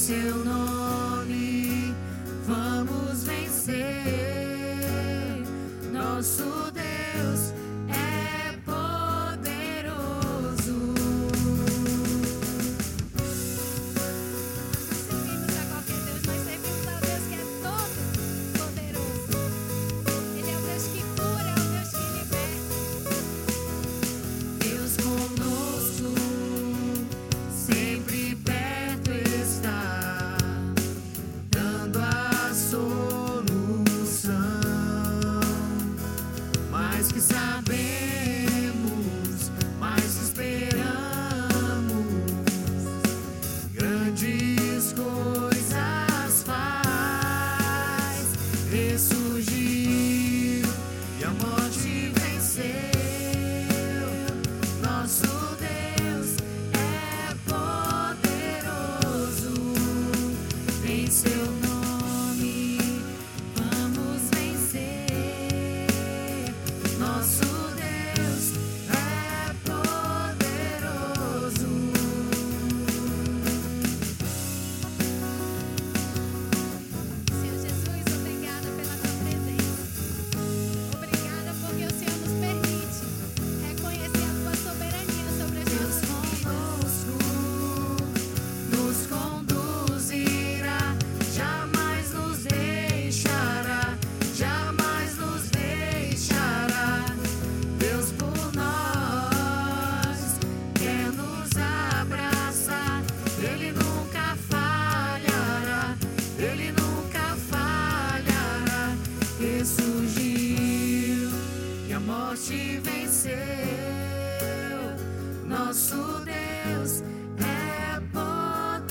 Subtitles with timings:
[0.00, 1.94] seu nome
[2.46, 3.76] vamos vencer.
[5.92, 7.52] Nosso Deus
[7.90, 9.74] é poderoso.
[15.06, 17.96] Servimos a qualquer Deus, mas servimos ao Deus que é todo
[18.56, 19.36] poderoso.
[20.38, 22.72] Ele é o Deus que cura, é o Deus que liberta.
[24.64, 26.10] Deus conosco
[27.54, 28.49] sempre.
[44.20, 45.39] disco.
[115.70, 117.00] nosso Deus
[117.38, 118.90] é poderoso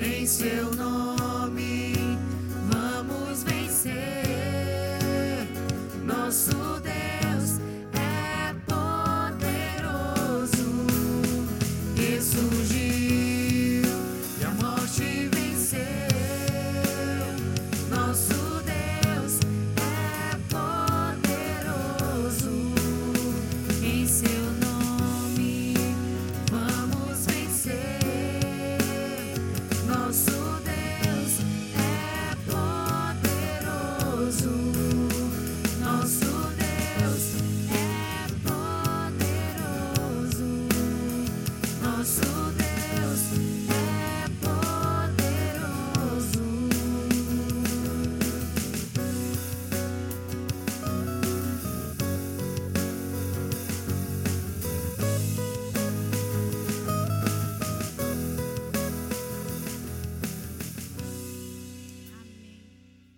[0.00, 1.27] em seu nome.